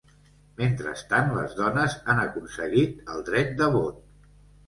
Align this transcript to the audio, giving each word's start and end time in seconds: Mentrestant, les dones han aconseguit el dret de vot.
Mentrestant, 0.59 1.27
les 1.39 1.51
dones 1.59 1.97
han 2.13 2.21
aconseguit 2.23 3.13
el 3.17 3.21
dret 3.27 3.53
de 3.63 3.71
vot. 3.79 4.01